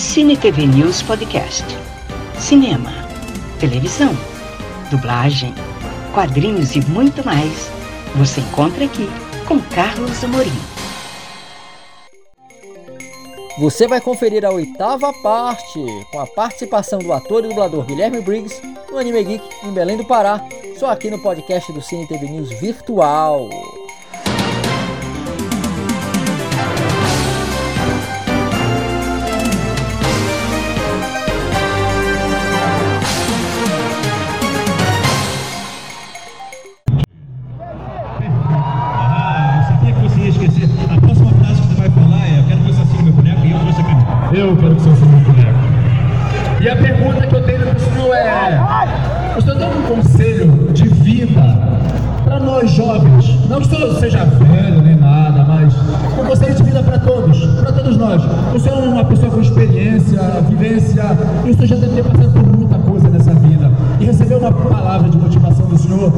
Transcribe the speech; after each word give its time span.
Cine 0.00 0.34
TV 0.34 0.66
News 0.66 1.02
Podcast. 1.02 1.62
Cinema, 2.38 2.90
televisão, 3.60 4.16
dublagem, 4.90 5.54
quadrinhos 6.14 6.74
e 6.74 6.80
muito 6.86 7.24
mais. 7.24 7.70
Você 8.16 8.40
encontra 8.40 8.86
aqui 8.86 9.06
com 9.46 9.60
Carlos 9.60 10.24
Amorim. 10.24 10.50
Você 13.60 13.86
vai 13.86 14.00
conferir 14.00 14.44
a 14.44 14.50
oitava 14.50 15.12
parte, 15.22 15.78
com 16.10 16.18
a 16.18 16.26
participação 16.26 16.98
do 16.98 17.12
ator 17.12 17.44
e 17.44 17.48
dublador 17.48 17.84
Guilherme 17.84 18.22
Briggs 18.22 18.60
no 18.90 18.98
Anime 18.98 19.22
Geek 19.22 19.44
em 19.64 19.70
Belém 19.70 19.98
do 19.98 20.06
Pará, 20.06 20.42
só 20.78 20.90
aqui 20.90 21.10
no 21.10 21.20
podcast 21.20 21.70
do 21.72 21.82
Cine 21.82 22.08
TV 22.08 22.26
News 22.26 22.48
Virtual. 22.58 23.48
Vida 51.10 51.42
para 52.24 52.38
nós 52.38 52.70
jovens? 52.70 53.26
Não 53.48 53.60
que 53.60 53.66
o 53.66 53.70
senhor 53.70 53.94
seja 53.98 54.24
velho 54.24 54.82
nem 54.82 54.96
nada, 54.96 55.44
mas 55.44 55.74
um 56.18 56.24
conselho 56.24 56.54
de 56.54 56.62
vida 56.62 56.82
para 56.82 56.98
todos, 56.98 57.44
para 57.60 57.72
todos 57.72 57.96
nós. 57.96 58.22
O 58.54 58.58
senhor 58.58 58.84
é 58.84 58.88
uma 58.88 59.04
pessoa 59.04 59.30
com 59.30 59.40
experiência, 59.40 60.20
vivência, 60.48 61.02
e 61.44 61.50
o 61.50 61.54
senhor 61.54 61.66
já 61.66 61.76
deve 61.76 61.94
ter 61.94 62.04
passado 62.04 62.32
por 62.32 62.58
muita 62.58 62.78
coisa 62.78 63.08
nessa 63.08 63.34
vida. 63.34 63.70
E 63.98 64.04
receber 64.04 64.36
uma 64.36 64.52
palavra 64.52 65.08
de 65.08 65.18
motivação 65.18 65.66
do 65.66 65.76
senhor, 65.76 66.12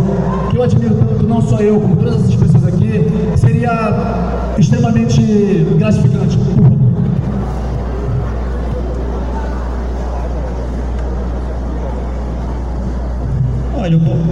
que 0.50 0.56
eu 0.56 0.62
admiro 0.62 0.94
tanto, 0.94 1.26
não 1.26 1.40
só 1.40 1.58
eu, 1.58 1.80
como 1.80 1.96
todas 1.96 2.24
as 2.24 2.34
pessoas 2.34 2.66
aqui, 2.66 3.06
seria 3.36 4.52
extremamente 4.58 5.66
gratificante. 5.78 6.38
Olha, 13.74 13.94
eu 13.94 13.98
vou. 13.98 14.31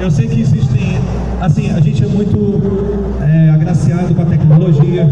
Eu 0.00 0.10
sei 0.10 0.28
que 0.28 0.40
existem. 0.40 0.98
Assim, 1.40 1.70
a 1.70 1.80
gente 1.80 2.02
é 2.04 2.06
muito 2.06 2.60
é, 3.20 3.50
agraciado 3.50 4.14
com 4.14 4.22
a 4.22 4.24
tecnologia. 4.24 5.04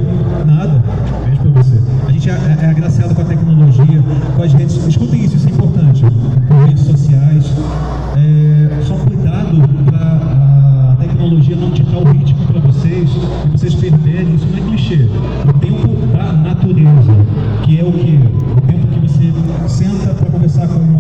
Nada. 0.47 0.83
Beijo 1.25 1.41
pra 1.43 1.63
você. 1.63 1.81
A 2.07 2.13
gente 2.13 2.31
é, 2.31 2.59
é 2.63 2.67
agraciado 2.67 3.15
com 3.15 3.23
a 3.23 3.25
tecnologia, 3.25 4.03
com 4.37 4.43
as 4.43 4.53
redes. 4.53 4.77
Escutem 4.87 5.25
isso, 5.25 5.37
isso 5.37 5.49
é 5.49 5.51
importante. 5.51 6.05
Com 6.49 6.65
redes 6.67 6.85
sociais. 6.85 7.53
É, 8.17 8.83
só 8.83 8.95
cuidado 8.95 9.57
para 9.87 10.93
a 10.93 10.97
tecnologia 11.01 11.57
não 11.57 11.71
ditar 11.71 11.99
o 11.99 12.05
ritmo 12.05 12.47
para 12.47 12.61
vocês 12.61 13.11
e 13.11 13.49
vocês 13.51 13.75
perderem. 13.75 14.35
Isso 14.35 14.47
não 14.47 14.59
é 14.59 14.69
clichê. 14.69 15.09
O 15.49 15.53
tempo 15.59 16.07
da 16.17 16.33
natureza, 16.33 17.13
que 17.65 17.81
é 17.81 17.85
o 17.85 17.93
que? 17.93 18.19
O 18.57 18.61
tempo 18.63 18.87
que 18.87 19.01
você 19.01 19.33
senta 19.69 20.15
para 20.15 20.31
conversar 20.31 20.69
com 20.69 20.96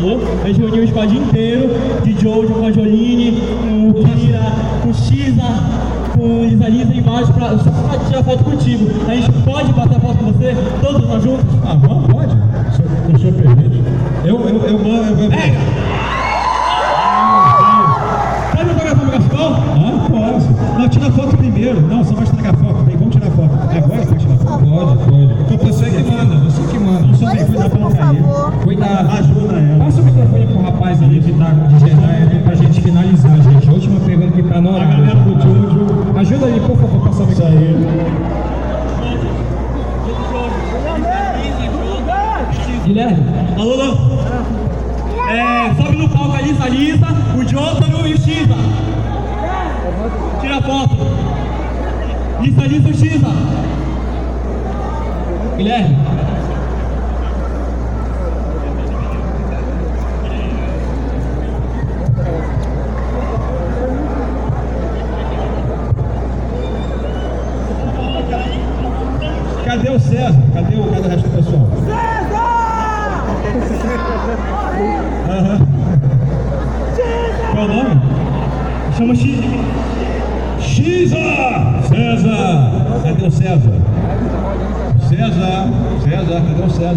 A 0.00 0.46
gente 0.48 0.60
reuniu 0.60 0.82
o 0.84 0.88
squad 0.88 1.14
inteiro 1.16 1.68
de 2.02 2.12
Jojo 2.20 2.54
com 2.54 2.66
a 2.66 2.72
Joline, 2.72 3.38
com 3.60 3.90
o 3.90 3.94
Kira, 3.94 4.40
com 4.82 4.88
o 4.88 4.94
Shiza, 4.94 5.42
com 6.16 6.44
Lisa 6.44 6.68
Lisa 6.68 6.94
embaixo 6.94 7.32
pra, 7.34 7.50
só 7.58 7.70
pra 7.70 7.98
tirar 8.06 8.22
foto 8.24 8.44
contigo. 8.44 8.88
A 9.06 9.14
gente 9.14 9.30
pode 9.44 9.70
bater 9.74 10.00
foto 10.00 10.16
com 10.18 10.32
você, 10.32 10.56
todos 10.80 11.06
nós 11.06 11.22
juntos? 11.22 11.44
Ah, 11.66 11.74
vamos, 11.78 12.06
pode? 12.06 12.34
O 12.34 12.76
senhor- 12.76 13.14
O 13.14 13.18
senhor 13.18 13.34
permite? 13.34 13.82
Eu, 14.24 14.40
eu, 14.40 14.48
eu, 14.48 14.78
mando- 14.78 15.20
eu, 15.20 15.24
eu, 15.24 15.30
Pega! 15.30 15.58
Pode 18.56 18.64
me 18.68 18.74
pagar 18.74 18.96
para 18.96 19.04
o 19.04 19.10
Ah, 19.76 20.06
posso. 20.10 20.78
Não, 20.78 20.88
tira 20.88 21.10
foto 21.12 21.36
primeiro. 21.36 21.80
Não, 21.82 22.04
só 22.04 22.14
vai 22.14 22.24
estragar 22.24 22.54
foto. 22.56 22.89
Foto. 23.40 23.54
Agora 23.54 24.06
pode 24.06 24.18
tirar 24.18 24.36
foto? 24.36 24.66
Pode, 24.66 24.98
pode. 24.98 25.66
Você 25.66 25.90
que 25.90 26.02
manda, 26.10 26.36
você 26.36 26.62
que 26.62 26.78
manda. 26.78 27.00
Não 27.06 27.14
só 27.14 27.30
vem, 27.30 27.46
cuidado 27.46 27.70
pra 27.70 28.12
não. 28.12 28.52
Cuidado. 28.62 29.08
Ajuda 29.10 29.54
ela. 29.54 29.84
Passa 29.84 30.00
o 30.00 30.04
microfone 30.04 30.46
pro 30.46 30.62
rapaz 30.62 31.02
ali 31.02 31.20
que 31.20 31.32
tá 31.32 31.50
de 31.50 31.78
Jedi 31.80 32.42
pra 32.44 32.54
gente 32.54 32.80
finalizar, 32.82 33.42
gente. 33.42 33.68
A 33.68 33.72
última 33.72 34.00
pergunta 34.00 34.32
que 34.32 34.42
tá 34.42 34.60
na 34.60 34.70
A 34.70 34.84
galera 34.84 35.14
do 35.16 35.32
Jojo. 35.40 36.18
Ajuda 36.18 36.46
aí, 36.46 36.60
por 36.60 36.76
favor, 36.76 37.00
passa 37.00 37.22
o 37.22 37.26
microfone. 37.26 37.49
Guilherme. 55.60 55.94
Cadê 69.66 69.90
o 69.90 70.00
César? 70.00 70.32
Cadê 70.54 70.76
o, 70.76 70.84
cadê 70.84 71.06
o 71.06 71.10
resto 71.10 71.28
do 71.28 71.36
pessoal? 71.36 71.68
Aham. 75.28 75.58
Qual 77.52 77.64
o 77.64 77.68
nome? 77.68 78.00
Chama 78.96 79.14
Shiza. 79.14 79.42
Xisa! 80.58 81.16
César! 81.86 83.02
Cadê 83.04 83.26
o 83.26 83.30
César? 83.30 83.80
César! 85.60 85.68
César, 86.02 86.40
cadê 86.40 86.62
o 86.62 86.70
César? 86.70 86.96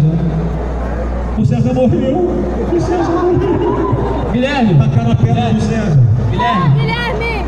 O 1.36 1.44
César 1.44 1.74
morreu! 1.74 2.30
O 2.72 2.80
César 2.80 3.10
morreu! 3.10 4.30
Guilherme. 4.32 4.74
Tacaram 4.74 5.12
a 5.12 5.16
pedra 5.16 5.52
no 5.52 5.60
César. 5.60 6.02
Guilherme. 6.30 6.80
Guilherme! 6.80 7.46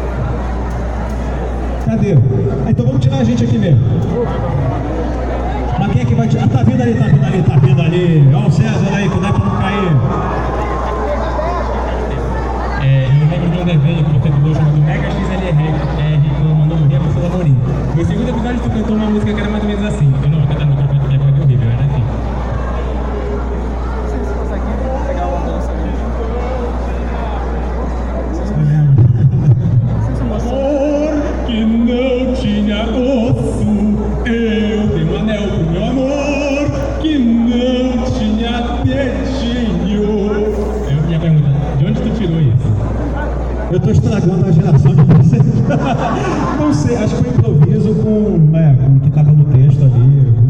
Cadê? 1.86 2.12
Ah, 2.66 2.70
então 2.70 2.86
vamos 2.86 3.00
tirar 3.00 3.18
a 3.18 3.24
gente 3.24 3.44
aqui 3.44 3.58
mesmo. 3.58 3.80
Mas 5.78 5.92
quem 5.92 6.02
é 6.02 6.04
que 6.04 6.14
vai 6.14 6.28
tirar? 6.28 6.44
Ah, 6.44 6.48
tá 6.48 6.62
vindo 6.64 6.82
ali, 6.82 6.94
tá 6.94 7.04
vindo 7.06 7.24
ali, 7.24 7.42
tá 7.42 7.56
vindo 7.56 7.82
ali. 7.82 8.28
Olha 8.34 8.46
o 8.46 8.50
César 8.50 8.94
aí, 8.94 9.08
cuidado 9.08 9.40
pra 9.40 9.48
não 9.48 9.56
cair. 9.56 9.96
É, 12.82 13.06
eu 13.06 13.28
lembro 13.30 13.50
de 13.50 13.58
um 13.58 13.64
desenho 13.64 14.04
que 14.04 14.12
você 14.12 14.28
dublou 14.28 14.54
chamado 14.54 14.78
Mega 14.78 15.10
XLR, 15.10 15.62
é, 15.98 16.20
que 16.20 16.42
mandou 16.42 16.78
morrer 16.78 16.96
a 16.96 17.00
pessoa 17.00 17.28
da 17.28 17.36
Morim. 17.36 17.56
No 17.96 18.04
segundo 18.04 18.28
episódio 18.28 18.60
tu 18.60 18.70
cantou 18.70 18.96
uma 18.96 19.06
música 19.06 19.32
que 19.32 19.40
era 19.40 19.50
mais 19.50 19.62
ou 19.62 19.68
menos 19.70 19.84
assim. 19.86 20.12
Eu 20.22 20.28
não 20.28 20.45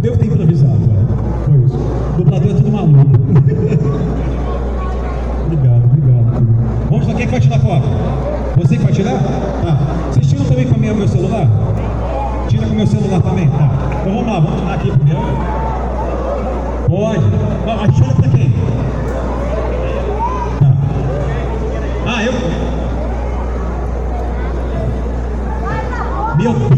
Devo 0.07 0.19
ter 0.19 0.27
improvisado, 0.27 0.79
né? 0.87 1.05
Foi 1.45 1.65
isso. 1.65 1.75
O 1.77 2.19
dublador 2.19 2.49
é 2.49 2.55
tudo 2.55 2.71
maluco. 2.71 2.95
obrigado, 5.47 5.85
obrigado. 5.85 6.47
Vamos 6.89 7.09
lá, 7.09 7.15
quem 7.15 7.27
que 7.27 7.33
vai 7.33 7.41
tirar 7.41 7.59
foto? 7.59 7.89
Você 8.57 8.77
que 8.77 8.85
vai 8.85 8.93
tirar? 8.93 9.19
Tá. 9.19 9.79
Vocês 10.13 10.29
tiram 10.29 10.45
também 10.45 10.69
com 10.69 10.77
o 10.77 10.79
meu 10.79 11.09
celular? 11.09 11.49
Tira 12.47 12.67
com 12.69 12.73
o 12.73 12.77
meu 12.77 12.87
celular 12.87 13.21
também? 13.21 13.49
Tá. 13.51 13.69
Então 14.01 14.15
vamos 14.15 14.33
lá, 14.33 14.39
vamos 14.39 14.61
tirar 14.61 14.75
aqui 14.75 14.93
primeiro. 14.93 15.21
Pode. 16.87 17.25
Ah, 17.67 17.89
tira 17.93 18.15
pra 18.15 18.29
quem? 18.29 18.53
Tá. 20.61 20.73
Ah, 22.07 22.23
eu. 22.23 22.33
Meu 26.37 26.53
Deus, 26.53 26.76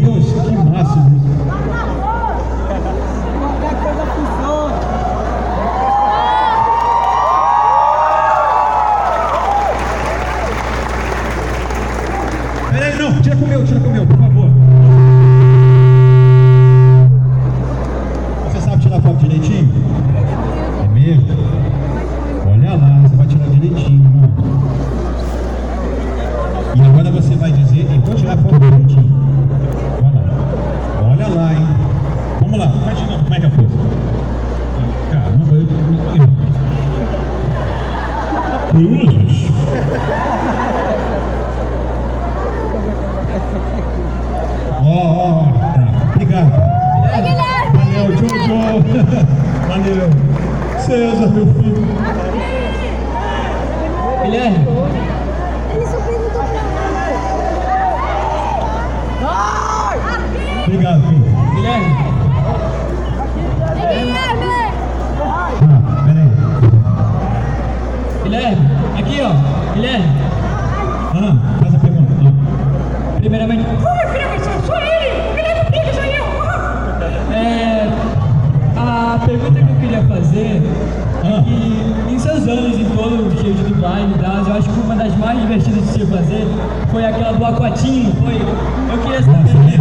divertidas 85.49 85.83
de 85.83 85.93
se 85.93 86.05
fazer 86.05 86.47
foi 86.91 87.05
aquela 87.05 87.33
do 87.33 87.43
Aquatinho, 87.43 88.13
foi? 88.21 88.35
Eu 88.35 88.97
queria 89.01 89.23
saber 89.23 89.79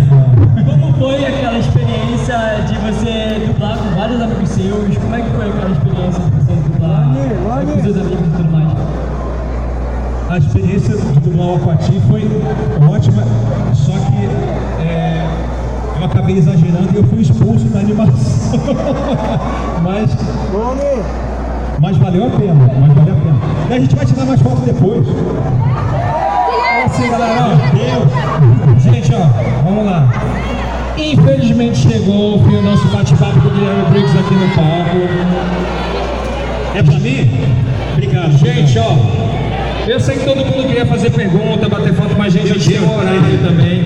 como 0.64 0.94
foi 0.94 1.26
aquela 1.26 1.58
experiência 1.58 2.64
de 2.66 2.74
você 2.76 3.46
dublar 3.46 3.76
com 3.76 3.90
vários 3.94 4.22
amigos 4.22 4.48
seus, 4.48 4.96
como 4.96 5.14
é 5.14 5.20
que 5.20 5.30
foi 5.30 5.48
aquela 5.48 5.70
experiência 5.70 6.22
de 6.22 6.30
você 6.30 6.52
dublar 6.54 7.66
com 7.66 7.82
seus 7.82 7.96
amigos 7.98 8.26
e 8.26 8.36
tudo 8.36 8.50
mais? 8.50 8.68
A 10.30 10.38
experiência 10.38 10.96
de 10.96 11.20
dublar 11.20 11.48
o 11.48 11.54
Aquati 11.56 12.00
foi 12.08 12.22
ótima, 12.90 13.22
só 13.74 13.92
que 13.92 14.82
é, 14.82 15.26
eu 15.98 16.04
acabei 16.06 16.38
exagerando 16.38 16.88
e 16.94 16.96
eu 16.96 17.04
fui 17.04 17.20
expulso 17.20 17.66
da 17.66 17.80
animação. 17.80 18.58
mas, 19.84 20.16
mas 21.80 21.96
valeu 21.96 22.26
a 22.26 22.30
pena, 22.30 22.70
mas 22.80 22.92
valeu 22.92 23.14
a 23.14 23.16
pena. 23.16 23.36
E 23.70 23.74
a 23.74 23.80
gente 23.80 23.94
vai 23.94 24.06
tirar 24.06 24.24
mais 24.26 24.42
fotos 24.42 24.60
depois. 24.60 25.06
É 25.06 26.84
assim, 26.84 27.10
galera, 27.10 27.40
ó. 27.42 27.56
Deus. 27.74 28.82
Gente, 28.82 29.14
ó, 29.14 29.26
vamos 29.64 29.84
lá. 29.84 30.08
Infelizmente 30.96 31.78
chegou 31.78 32.36
o 32.36 32.44
fim 32.44 32.56
do 32.56 32.62
nosso 32.62 32.86
bate-papo 32.88 33.40
com 33.40 33.48
o 33.48 33.50
Guilherme 33.50 33.90
Briggs 33.90 34.18
aqui 34.18 34.34
no 34.34 34.48
palco. 34.54 34.98
É 36.74 36.82
pra 36.82 36.98
mim? 36.98 37.30
Obrigado. 37.92 38.38
Gente, 38.38 38.78
ó, 38.78 38.96
eu 39.86 40.00
sei 40.00 40.16
que 40.16 40.24
todo 40.24 40.44
mundo 40.44 40.66
queria 40.66 40.86
fazer 40.86 41.10
pergunta, 41.10 41.68
bater 41.68 41.94
foto, 41.94 42.14
mas 42.18 42.32
gente, 42.32 42.50
a 42.50 42.54
gente 42.54 42.68
tem 42.68 42.80
um 42.80 42.98
horário 42.98 43.38
também. 43.44 43.84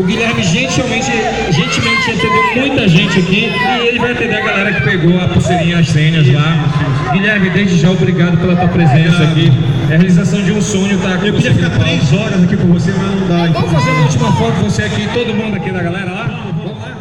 O 0.00 0.02
Guilherme 0.02 0.42
gentilmente, 0.42 1.12
gentilmente 1.50 2.10
atendeu 2.10 2.56
muita 2.56 2.88
gente 2.88 3.18
aqui 3.18 3.52
e 3.82 3.86
ele 3.86 3.98
vai 3.98 4.12
atender 4.12 4.34
a 4.34 4.40
galera 4.40 4.72
que 4.72 4.82
pegou 4.82 5.20
a 5.20 5.28
pulseirinha, 5.28 5.78
as 5.78 5.88
senhas 5.88 6.26
lá. 6.32 7.12
Guilherme, 7.12 7.50
desde 7.50 7.76
já 7.76 7.90
obrigado 7.90 8.38
pela 8.38 8.56
tua 8.56 8.68
presença 8.68 9.22
aqui. 9.24 9.52
É 9.90 9.96
a 9.96 9.98
realização 9.98 10.42
de 10.42 10.52
um 10.52 10.62
sonho 10.62 10.96
estar 10.96 11.18
com 11.18 11.26
Eu 11.26 11.34
queria 11.34 11.50
no 11.50 11.56
ficar 11.56 11.78
três 11.78 12.12
horas 12.14 12.42
aqui 12.42 12.56
com 12.56 12.68
você, 12.68 12.92
mas 12.92 13.20
não 13.20 13.28
dá. 13.28 13.52
Vamos 13.52 13.72
fazer 13.72 13.90
uma 13.90 14.02
última 14.04 14.32
foto, 14.32 14.54
você 14.62 14.82
aqui, 14.84 15.06
todo 15.12 15.34
mundo 15.34 15.56
aqui 15.56 15.70
da 15.70 15.82
galera 15.82 16.10
lá? 16.10 16.52
Vamos 16.56 16.78
lá? 16.78 16.96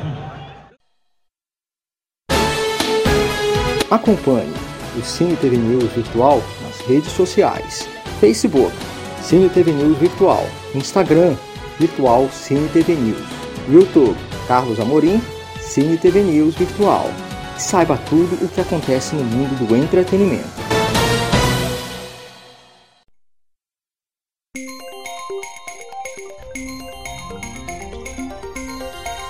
Acompanhe 3.89 4.53
o 4.97 5.01
Cine 5.01 5.37
TV 5.37 5.55
News 5.55 5.89
Virtual 5.95 6.43
nas 6.63 6.85
redes 6.85 7.13
sociais. 7.13 7.87
Facebook, 8.19 8.73
Cine 9.21 9.47
TV 9.47 9.71
News 9.71 9.97
Virtual. 9.97 10.45
Instagram, 10.75 11.35
Virtual 11.79 12.29
Cine 12.29 12.67
TV 12.69 12.95
News. 12.95 13.23
YouTube, 13.69 14.17
Carlos 14.47 14.79
Amorim, 14.79 15.21
Cine 15.61 15.97
TV 15.97 16.21
News 16.21 16.55
Virtual. 16.55 17.09
Saiba 17.57 17.97
tudo 18.09 18.43
o 18.43 18.47
que 18.47 18.61
acontece 18.61 19.15
no 19.15 19.23
mundo 19.23 19.67
do 19.67 19.75
entretenimento. 19.75 20.69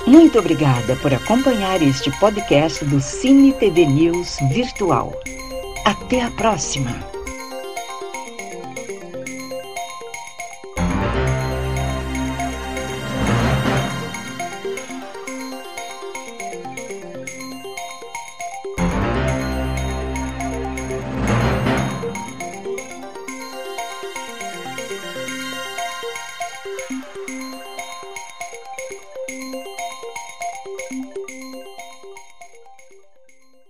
Muito 0.08 0.40
obrigada 0.40 0.96
por 0.98 1.14
acompanhar 1.14 1.82
este 1.84 2.12
podcast 2.20 2.84
do 2.86 3.00
Cine 3.00 3.54
TV 3.54 3.86
News 3.86 4.38
Virtual. 4.52 5.14
Até 5.86 6.22
a 6.24 6.32
próxima! 6.32 7.09